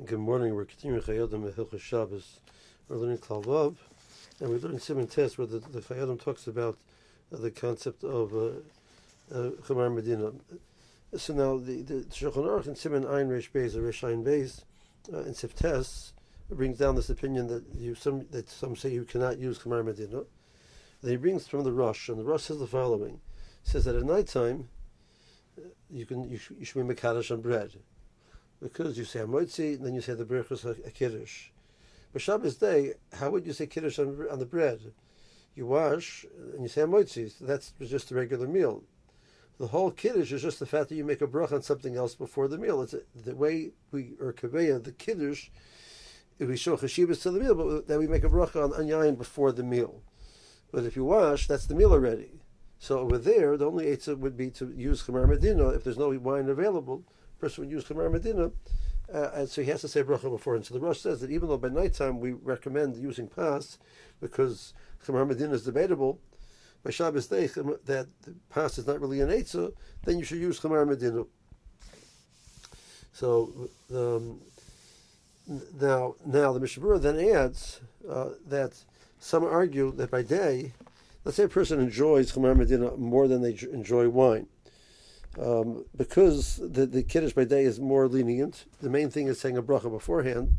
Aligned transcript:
Good 0.00 0.20
morning. 0.20 0.54
We're 0.54 0.64
continuing 0.64 1.02
Chayei 1.02 1.22
Adam 1.22 1.46
at 1.46 1.54
Hilchos 1.54 1.78
Shabbos. 1.80 2.40
We're 2.88 2.96
learning 2.96 3.18
Klal 3.18 3.76
and 4.40 4.48
we're 4.48 4.56
learning 4.56 4.78
Siman 4.78 5.08
Tes, 5.08 5.36
where 5.36 5.46
the, 5.46 5.58
the 5.58 6.16
talks 6.16 6.46
about 6.46 6.78
uh, 7.30 7.36
the 7.36 7.50
concept 7.50 8.02
of 8.02 8.32
uh, 8.32 8.46
uh, 9.30 9.50
Chamer 9.60 9.94
Medina. 9.94 10.32
So 11.14 11.34
now 11.34 11.58
the, 11.58 11.82
the 11.82 11.94
Shulchan 12.06 12.36
Aruch 12.36 12.68
and 12.68 12.76
Siman 12.76 13.08
Ein 13.08 13.28
Reish 13.28 13.50
Beis, 13.52 13.76
or 13.76 13.82
Reish 13.82 14.02
Ein 14.02 14.24
Beis, 14.24 14.62
uh, 15.12 15.18
in 15.18 15.34
Siftes, 15.34 16.12
brings 16.48 16.78
down 16.78 16.96
this 16.96 17.10
opinion 17.10 17.46
that 17.48 17.62
you 17.76 17.94
some 17.94 18.26
that 18.30 18.48
some 18.48 18.74
say 18.74 18.88
you 18.88 19.04
cannot 19.04 19.38
use 19.38 19.58
Chamer 19.58 19.84
Medina. 19.84 20.22
Then 21.02 21.10
he 21.10 21.16
brings 21.18 21.46
from 21.46 21.64
the 21.64 21.72
Rosh, 21.72 22.08
and 22.08 22.18
the 22.18 22.24
Rosh 22.24 22.44
says 22.44 22.58
the 22.58 22.66
following: 22.66 23.20
he 23.62 23.70
says 23.70 23.84
that 23.84 23.94
at 23.94 24.04
night 24.04 24.28
time 24.28 24.70
uh, 25.58 25.68
you 25.90 26.06
can 26.06 26.30
you, 26.30 26.38
sh- 26.38 26.52
you 26.58 26.64
should 26.64 26.88
be 26.88 26.94
mekadosh 26.94 27.30
on 27.30 27.42
bread 27.42 27.72
because 28.62 28.96
you 28.96 29.04
say 29.04 29.20
Hamotzi, 29.20 29.76
and 29.76 29.84
then 29.84 29.94
you 29.94 30.00
say 30.00 30.14
the 30.14 30.24
Berachos 30.24 30.64
a 30.64 30.90
Kiddush. 30.90 31.48
But 32.12 32.22
Shabbos 32.22 32.56
day, 32.56 32.94
how 33.12 33.30
would 33.30 33.46
you 33.46 33.52
say 33.52 33.66
Kiddush 33.66 33.98
on, 33.98 34.26
on 34.30 34.38
the 34.38 34.46
bread? 34.46 34.92
You 35.56 35.66
wash, 35.66 36.24
and 36.54 36.62
you 36.62 36.68
say 36.68 36.82
Hamotzi. 36.82 37.38
So 37.38 37.44
that's 37.44 37.72
just 37.80 38.10
a 38.12 38.14
regular 38.14 38.46
meal. 38.46 38.84
The 39.58 39.66
whole 39.66 39.90
Kiddush 39.90 40.32
is 40.32 40.42
just 40.42 40.60
the 40.60 40.66
fact 40.66 40.88
that 40.88 40.94
you 40.94 41.04
make 41.04 41.20
a 41.20 41.26
bracha 41.26 41.52
on 41.52 41.62
something 41.62 41.96
else 41.96 42.14
before 42.14 42.48
the 42.48 42.58
meal. 42.58 42.82
It's 42.82 42.94
the 43.14 43.34
way 43.34 43.72
we, 43.90 44.12
or 44.20 44.32
Kaveya, 44.32 44.82
the 44.82 44.92
Kiddush, 44.92 45.48
if 46.38 46.48
we 46.48 46.56
show 46.56 46.76
Chashibas 46.76 47.22
to 47.22 47.30
the 47.30 47.40
meal, 47.40 47.54
but 47.54 47.88
then 47.88 47.98
we 47.98 48.06
make 48.06 48.24
a 48.24 48.30
bracha 48.30 48.62
on 48.62 48.70
Anyayin 48.72 49.18
before 49.18 49.52
the 49.52 49.62
meal. 49.62 50.02
But 50.70 50.84
if 50.84 50.96
you 50.96 51.04
wash, 51.04 51.48
that's 51.48 51.66
the 51.66 51.74
meal 51.74 51.92
already. 51.92 52.40
So 52.78 52.98
over 52.98 53.18
there, 53.18 53.56
the 53.56 53.66
only 53.66 53.86
Eitzah 53.86 54.18
would 54.18 54.36
be 54.36 54.50
to 54.52 54.72
use 54.76 55.02
Chamer 55.02 55.28
Medina 55.28 55.68
if 55.68 55.84
there's 55.84 55.98
no 55.98 56.08
wine 56.10 56.48
available 56.48 57.04
person 57.42 57.64
would 57.64 57.72
use 57.72 57.84
Chamer 57.84 58.10
Medina, 58.10 58.52
uh, 59.12 59.30
and 59.34 59.48
so 59.48 59.62
he 59.62 59.68
has 59.68 59.80
to 59.80 59.88
say 59.88 60.04
bracha 60.04 60.30
before. 60.30 60.54
And 60.54 60.64
so 60.64 60.74
the 60.74 60.80
Rosh 60.80 61.00
says 61.00 61.20
that 61.20 61.30
even 61.32 61.48
though 61.48 61.58
by 61.58 61.68
nighttime 61.68 62.20
we 62.20 62.34
recommend 62.34 62.96
using 62.96 63.26
pas 63.26 63.78
because 64.20 64.72
Chamer 65.04 65.26
Medina 65.26 65.52
is 65.52 65.64
debatable, 65.64 66.20
by 66.84 66.90
Shabbos 66.90 67.26
day 67.26 67.48
that 67.48 68.06
pas 68.48 68.78
is 68.78 68.86
not 68.86 69.00
really 69.00 69.20
an 69.20 69.28
eitzah, 69.28 69.72
then 70.04 70.20
you 70.20 70.24
should 70.24 70.38
use 70.38 70.60
Chamer 70.60 70.86
Medina. 70.86 71.24
So 73.12 73.68
um, 73.92 74.40
now, 75.80 76.14
now 76.24 76.52
the 76.52 76.60
Mishnah 76.60 77.00
then 77.00 77.18
adds 77.18 77.80
uh, 78.08 78.30
that 78.46 78.84
some 79.18 79.42
argue 79.44 79.90
that 79.96 80.12
by 80.12 80.22
day, 80.22 80.74
let's 81.24 81.36
say 81.36 81.44
a 81.44 81.48
person 81.48 81.80
enjoys 81.80 82.32
Chamar 82.32 82.56
Medina 82.56 82.96
more 82.96 83.26
than 83.26 83.42
they 83.42 83.58
enjoy 83.72 84.08
wine 84.08 84.46
um, 85.40 85.84
because 85.96 86.56
the, 86.56 86.86
the 86.86 87.02
Kiddush 87.02 87.32
by 87.32 87.44
day 87.44 87.64
is 87.64 87.80
more 87.80 88.08
lenient, 88.08 88.64
the 88.80 88.90
main 88.90 89.10
thing 89.10 89.28
is 89.28 89.40
saying 89.40 89.56
a 89.56 89.62
bracha 89.62 89.90
beforehand. 89.90 90.58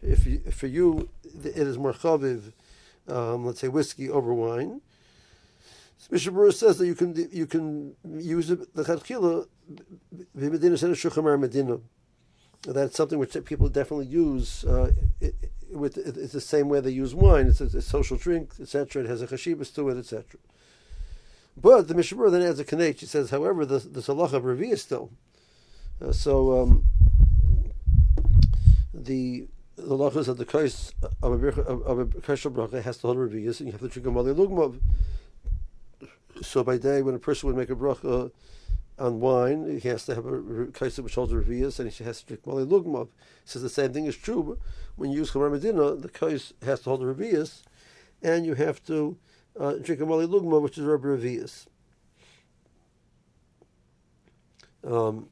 If, 0.00 0.26
you, 0.26 0.38
for 0.50 0.66
you 0.66 1.08
it 1.24 1.56
is 1.56 1.78
more 1.78 1.92
chaviv, 1.92 2.52
um, 3.08 3.46
let's 3.46 3.60
say 3.60 3.68
whiskey 3.68 4.10
over 4.10 4.32
wine, 4.34 4.80
Mishnah 6.10 6.32
Berurah 6.32 6.52
says 6.52 6.78
that 6.78 6.86
you 6.86 6.94
can 6.94 7.28
you 7.32 7.46
can 7.46 7.94
use 8.04 8.48
the 8.48 8.56
chadchila 8.74 9.46
v'medina 10.36 10.78
said 10.78 10.90
shuchamar 10.90 11.38
medina. 11.38 11.78
That's 12.62 12.96
something 12.96 13.18
which 13.18 13.36
people 13.44 13.68
definitely 13.68 14.06
use. 14.06 14.64
Uh, 14.64 14.92
it, 15.20 15.34
with 15.70 15.96
it's 15.96 16.32
the 16.32 16.40
same 16.40 16.68
way 16.68 16.80
they 16.80 16.90
use 16.90 17.14
wine. 17.14 17.46
It's 17.46 17.60
a, 17.60 17.64
a 17.64 17.82
social 17.82 18.16
drink, 18.16 18.52
etc. 18.60 19.04
It 19.04 19.08
has 19.08 19.22
a 19.22 19.26
chashibas 19.26 19.74
to 19.74 19.88
it, 19.88 19.98
etc. 19.98 20.38
But 21.56 21.88
the 21.88 21.94
Mishnah 21.94 22.30
then 22.30 22.42
adds 22.42 22.60
a 22.60 22.64
kanech. 22.64 22.98
She 22.98 23.06
says, 23.06 23.30
however, 23.30 23.66
the 23.66 23.78
the 23.78 24.00
halacha 24.00 24.34
of 24.34 24.44
Revi 24.44 24.72
is 24.72 24.82
still. 24.82 25.10
Uh, 26.00 26.12
so 26.12 26.60
um, 26.60 26.86
the 28.94 29.46
the 29.76 29.82
halachas 29.82 30.28
of 30.28 30.38
the 30.38 30.44
kais 30.44 30.92
of 31.22 31.42
a 31.42 31.48
of 31.62 31.98
a 31.98 32.06
kashal 32.06 32.52
bracha 32.52 32.82
has 32.82 32.98
to 32.98 33.06
hold 33.06 33.18
Revius, 33.18 33.60
and 33.60 33.68
you 33.68 33.72
have 33.72 33.80
to 33.80 33.88
drink 33.88 34.06
a 34.06 34.10
mali 34.10 34.34
lugmav. 34.34 34.80
So 36.40 36.64
by 36.64 36.78
day, 36.78 37.02
when 37.02 37.14
a 37.14 37.18
person 37.18 37.46
would 37.48 37.56
make 37.56 37.70
a 37.70 37.74
bracha 37.74 38.30
on 38.98 39.20
wine, 39.20 39.78
he 39.80 39.88
has 39.88 40.06
to 40.06 40.14
have 40.14 40.26
a 40.26 40.30
kaisa 40.30 41.02
which 41.02 41.14
holds 41.14 41.32
Revius, 41.32 41.78
and 41.78 41.90
he 41.90 42.04
has 42.04 42.20
to 42.20 42.26
drink 42.26 42.46
mali 42.46 42.64
lugmav. 42.64 43.08
Says 43.44 43.62
the 43.62 43.68
same 43.68 43.92
thing 43.92 44.06
is 44.06 44.16
true, 44.16 44.58
when 44.96 45.10
you 45.10 45.18
use 45.18 45.32
chamer 45.32 45.50
medina, 45.50 45.94
the 45.96 46.08
kais 46.08 46.54
has 46.62 46.80
to 46.80 46.90
hold 46.90 47.02
Revius, 47.02 47.62
and 48.22 48.46
you 48.46 48.54
have 48.54 48.82
to 48.86 49.16
uh, 49.58 49.72
lugma, 49.72 50.60
which 50.60 50.78
is 50.78 50.84
Rabbi 50.84 51.06
Revius. 51.06 51.66
Um, 54.84 55.28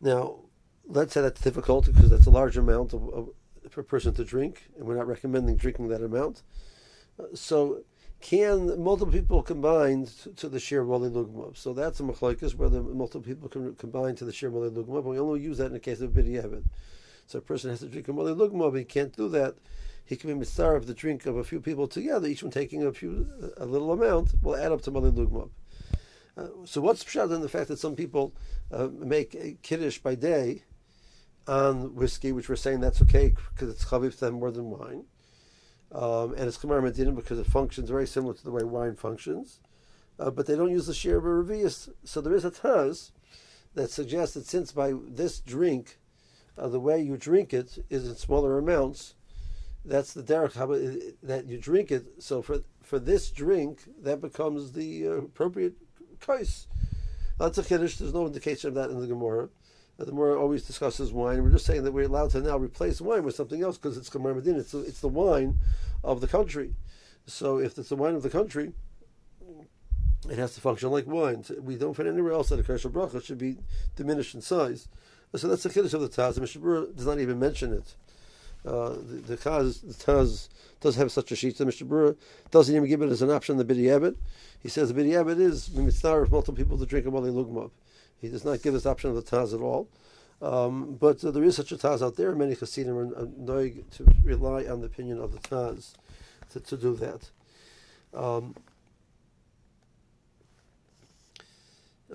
now, 0.00 0.40
let's 0.86 1.12
say 1.12 1.20
that's 1.20 1.40
difficult 1.40 1.86
because 1.86 2.10
that's 2.10 2.26
a 2.26 2.30
large 2.30 2.56
amount 2.56 2.94
of, 2.94 3.08
of, 3.10 3.28
for 3.68 3.80
a 3.80 3.84
person 3.84 4.14
to 4.14 4.24
drink, 4.24 4.70
and 4.76 4.86
we're 4.86 4.96
not 4.96 5.06
recommending 5.06 5.56
drinking 5.56 5.88
that 5.88 6.02
amount. 6.02 6.42
Uh, 7.18 7.24
so, 7.34 7.82
can 8.20 8.82
multiple 8.82 9.12
people 9.12 9.42
combine 9.42 10.06
to, 10.22 10.32
to 10.32 10.48
the 10.48 10.58
share 10.58 10.84
mali 10.84 11.08
lugma? 11.08 11.56
So 11.56 11.72
that's 11.72 12.00
a 12.00 12.02
machlokes 12.02 12.54
whether 12.54 12.82
multiple 12.82 13.20
people 13.20 13.48
can 13.48 13.74
combine 13.76 14.16
to 14.16 14.24
the 14.24 14.32
share 14.32 14.50
mali 14.50 14.70
lugma, 14.70 14.94
but 14.94 15.04
we 15.04 15.18
only 15.18 15.40
use 15.40 15.58
that 15.58 15.66
in 15.66 15.72
the 15.72 15.80
case 15.80 16.00
of 16.00 16.10
bidiyavad. 16.12 16.64
So 17.26 17.38
a 17.38 17.42
person 17.42 17.70
has 17.70 17.80
to 17.80 17.86
drink 17.86 18.08
a 18.08 18.12
mali 18.12 18.34
lugma, 18.34 18.72
but 18.72 18.78
he 18.78 18.84
can't 18.84 19.14
do 19.14 19.28
that 19.28 19.56
he 20.08 20.16
can 20.16 20.30
be 20.30 20.34
mitzvah 20.34 20.74
of 20.74 20.86
the 20.86 20.94
drink 20.94 21.26
of 21.26 21.36
a 21.36 21.44
few 21.44 21.60
people 21.60 21.86
together, 21.86 22.26
each 22.26 22.42
one 22.42 22.50
taking 22.50 22.82
a 22.82 22.92
few 22.92 23.28
a 23.58 23.66
little 23.66 23.92
amount, 23.92 24.32
will 24.42 24.56
add 24.56 24.72
up 24.72 24.80
to 24.82 24.90
mali 24.90 25.10
lugma. 25.10 25.50
Uh, 26.34 26.46
so 26.64 26.80
what's 26.80 27.04
pshat 27.04 27.34
in 27.34 27.42
the 27.42 27.48
fact 27.48 27.68
that 27.68 27.78
some 27.78 27.94
people 27.94 28.34
uh, 28.72 28.88
make 28.90 29.62
kiddush 29.62 29.98
by 29.98 30.14
day 30.14 30.62
on 31.46 31.94
whiskey, 31.94 32.32
which 32.32 32.48
we're 32.48 32.56
saying 32.56 32.80
that's 32.80 33.02
okay 33.02 33.34
because 33.52 33.68
it's 33.68 33.84
chaviv 33.84 34.12
to 34.12 34.20
them 34.20 34.34
more 34.34 34.50
than 34.50 34.70
wine, 34.70 35.04
um, 35.92 36.32
and 36.32 36.48
it's 36.48 36.56
chamer 36.56 36.82
medina 36.82 37.12
because 37.12 37.38
it 37.38 37.46
functions 37.46 37.90
very 37.90 38.06
similar 38.06 38.32
to 38.32 38.44
the 38.44 38.50
way 38.50 38.62
wine 38.62 38.96
functions, 38.96 39.60
uh, 40.18 40.30
but 40.30 40.46
they 40.46 40.56
don't 40.56 40.70
use 40.70 40.86
the 40.86 40.94
share 40.94 41.18
of 41.18 41.50
a. 41.50 41.70
So 41.70 42.22
there 42.22 42.34
is 42.34 42.46
a 42.46 42.50
taz 42.50 43.10
that 43.74 43.90
suggests 43.90 44.32
that 44.34 44.46
since 44.46 44.72
by 44.72 44.94
this 45.06 45.38
drink, 45.38 45.98
uh, 46.56 46.68
the 46.68 46.80
way 46.80 46.98
you 46.98 47.18
drink 47.18 47.52
it 47.52 47.84
is 47.90 48.08
in 48.08 48.16
smaller 48.16 48.56
amounts, 48.56 49.14
that's 49.84 50.12
the 50.12 50.22
derech 50.22 51.14
that 51.22 51.46
you 51.46 51.58
drink 51.58 51.90
it. 51.90 52.22
So 52.22 52.42
for 52.42 52.60
for 52.82 52.98
this 52.98 53.30
drink, 53.30 53.80
that 54.02 54.20
becomes 54.20 54.72
the 54.72 55.06
uh, 55.06 55.10
appropriate 55.10 55.74
kais. 56.20 56.66
That's 57.38 57.58
a 57.58 57.62
kiddush. 57.62 57.96
There's 57.96 58.14
no 58.14 58.26
indication 58.26 58.68
of 58.68 58.74
that 58.74 58.90
in 58.90 59.00
the 59.00 59.06
Gemara. 59.06 59.48
Uh, 59.98 60.04
the 60.04 60.10
Gemara 60.10 60.40
always 60.40 60.64
discusses 60.64 61.12
wine. 61.12 61.42
We're 61.42 61.50
just 61.50 61.66
saying 61.66 61.84
that 61.84 61.92
we're 61.92 62.06
allowed 62.06 62.30
to 62.30 62.40
now 62.40 62.56
replace 62.56 63.00
wine 63.00 63.24
with 63.24 63.34
something 63.34 63.62
else 63.62 63.78
because 63.78 63.96
it's 63.96 64.10
Chamer 64.10 64.34
Medina. 64.34 64.58
It's, 64.58 64.74
it's 64.74 65.00
the 65.00 65.08
wine 65.08 65.58
of 66.02 66.20
the 66.20 66.28
country. 66.28 66.74
So 67.26 67.58
if 67.58 67.78
it's 67.78 67.90
the 67.90 67.96
wine 67.96 68.14
of 68.14 68.22
the 68.22 68.30
country, 68.30 68.72
it 70.28 70.38
has 70.38 70.54
to 70.54 70.60
function 70.60 70.90
like 70.90 71.06
wine. 71.06 71.44
We 71.60 71.76
don't 71.76 71.94
find 71.94 72.08
anywhere 72.08 72.32
else 72.32 72.48
that 72.48 72.58
a 72.58 72.62
kosher 72.62 72.88
bracha 72.88 73.22
should 73.22 73.38
be 73.38 73.58
diminished 73.96 74.34
in 74.34 74.40
size. 74.40 74.88
So 75.34 75.46
that's 75.46 75.62
the 75.62 75.68
kiddush 75.68 75.92
of 75.92 76.00
the 76.00 76.08
Taz. 76.08 76.40
Mishnah 76.40 76.86
does 76.94 77.06
not 77.06 77.20
even 77.20 77.38
mention 77.38 77.72
it. 77.72 77.94
Uh, 78.66 78.90
the, 78.90 78.96
the 78.96 79.36
the 79.36 79.94
Taz 79.94 80.48
does 80.80 80.96
have 80.96 81.10
such 81.10 81.32
a 81.32 81.36
sheet. 81.36 81.58
The 81.58 81.64
Berurah 81.64 82.16
doesn't 82.50 82.74
even 82.74 82.88
give 82.88 83.02
it 83.02 83.10
as 83.10 83.22
an 83.22 83.30
option. 83.30 83.56
The 83.56 83.64
B'di'evit, 83.64 84.16
he 84.60 84.68
says 84.68 84.92
the 84.92 85.00
B'di'evit 85.00 85.40
is 85.40 85.70
mitzvah 85.72 86.22
of 86.22 86.30
multiple 86.30 86.54
people 86.54 86.78
to 86.78 86.86
drink 86.86 87.06
a 87.06 87.10
mali 87.10 87.30
lugmav. 87.30 87.70
He 88.20 88.28
does 88.28 88.44
not 88.44 88.62
give 88.62 88.74
this 88.74 88.86
option 88.86 89.10
of 89.10 89.16
the 89.16 89.22
Taz 89.22 89.54
at 89.54 89.60
all. 89.60 89.88
Um, 90.40 90.96
but 91.00 91.24
uh, 91.24 91.30
there 91.30 91.42
is 91.42 91.56
such 91.56 91.72
a 91.72 91.76
Taz 91.76 92.00
out 92.02 92.16
there. 92.16 92.34
Many 92.34 92.54
Hasidim 92.54 92.96
are 92.96 93.06
uh, 93.16 93.26
to 93.48 94.06
rely 94.22 94.66
on 94.66 94.80
the 94.80 94.86
opinion 94.86 95.20
of 95.20 95.32
the 95.32 95.38
Taz 95.38 95.94
to, 96.50 96.60
to 96.60 96.76
do 96.76 96.94
that. 96.96 97.30
Um, 98.14 98.54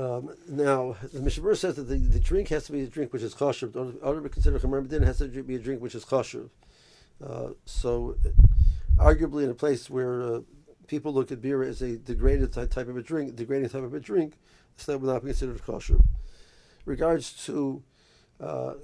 Um, 0.00 0.34
now, 0.48 0.96
the 1.12 1.20
Mishnah 1.20 1.54
says 1.56 1.76
that 1.76 1.82
the, 1.82 1.98
the 1.98 2.20
drink 2.20 2.48
has 2.48 2.64
to 2.64 2.72
be 2.72 2.80
a 2.80 2.86
drink 2.86 3.12
which 3.12 3.20
is 3.20 3.34
kosher. 3.34 3.66
In 3.66 3.98
order 4.00 4.22
to 4.22 4.28
be 4.28 4.32
considered 4.32 4.62
chamer 4.62 4.86
medin, 4.86 5.04
has 5.04 5.18
to 5.18 5.28
be 5.28 5.56
a 5.56 5.58
drink 5.58 5.82
which 5.82 5.94
is 5.94 6.06
kosher. 6.06 6.48
Uh, 7.22 7.48
so, 7.66 8.16
arguably, 8.96 9.44
in 9.44 9.50
a 9.50 9.54
place 9.54 9.90
where 9.90 10.22
uh, 10.22 10.40
people 10.86 11.12
look 11.12 11.30
at 11.30 11.42
beer 11.42 11.62
as 11.62 11.82
a 11.82 11.98
degraded 11.98 12.50
type 12.50 12.88
of 12.88 12.96
a 12.96 13.02
drink, 13.02 13.36
degrading 13.36 13.68
type 13.68 13.82
of 13.82 13.92
a 13.92 14.00
drink, 14.00 14.38
that 14.86 14.98
would 14.98 15.12
not 15.12 15.22
be 15.22 15.28
considered 15.28 15.62
kosher. 15.62 15.98
Regards 16.86 17.44
to 17.44 17.82
uh, 18.40 18.74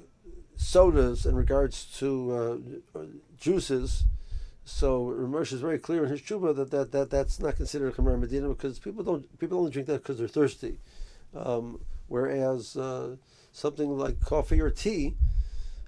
sodas 0.57 1.25
and 1.25 1.35
regards 1.35 1.87
to 1.99 2.63
uh, 2.95 3.01
juices, 3.39 4.05
so 4.67 5.07
Ramesh 5.07 5.55
is 5.55 5.63
very 5.63 5.79
clear 5.79 6.05
in 6.05 6.11
his 6.11 6.21
tshuva 6.21 6.55
that, 6.57 6.71
that, 6.73 6.93
that 6.93 7.09
that's 7.09 7.41
not 7.41 7.57
considered 7.57 7.95
a 7.95 7.97
Chamer 7.97 8.21
Medina 8.21 8.49
because 8.51 8.79
people 8.79 9.03
don't 9.03 9.39
people 9.39 9.59
only 9.59 9.71
drink 9.71 9.87
that 9.87 10.03
because 10.03 10.19
they're 10.19 10.29
thirsty. 10.29 10.77
Um, 11.37 11.81
whereas 12.09 12.77
uh, 12.77 13.17
something 13.53 13.97
like 13.97 14.21
coffee 14.21 14.61
or 14.61 14.71
tea, 14.71 15.15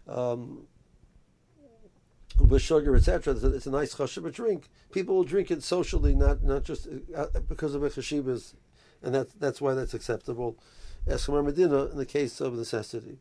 um, 0.06 0.66
with 2.38 2.62
sugar, 2.62 2.94
etc., 2.94 3.34
it's, 3.34 3.42
it's, 3.42 3.66
a 3.66 3.70
nice 3.70 3.94
chashiva 3.94 4.32
drink. 4.32 4.68
People 4.92 5.16
will 5.16 5.24
drink 5.24 5.50
it 5.50 5.62
socially, 5.62 6.14
not 6.14 6.42
not 6.42 6.64
just 6.64 6.86
uh, 7.14 7.26
because 7.48 7.74
of 7.74 7.82
a 7.82 7.90
chashivas, 7.90 8.54
and 9.02 9.14
that's 9.14 9.32
that's 9.34 9.60
why 9.60 9.74
that's 9.74 9.94
acceptable 9.94 10.56
as 11.06 11.28
Medina 11.28 11.86
in 11.86 11.96
the 11.96 12.06
case 12.06 12.40
of 12.40 12.54
necessity. 12.54 13.18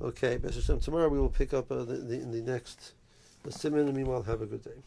Okay, 0.00 0.38
B'ez 0.38 0.54
Hashem, 0.54 0.80
tomorrow 0.80 1.08
we 1.08 1.18
will 1.18 1.30
pick 1.30 1.54
up 1.54 1.70
uh, 1.70 1.84
the, 1.84 1.96
the, 1.96 2.14
in 2.20 2.30
the 2.30 2.42
next 2.42 2.92
the 3.42 3.50
siman, 3.50 3.92
meanwhile, 3.94 4.22
have 4.22 4.42
a 4.42 4.46
good 4.46 4.62
day. 4.62 4.82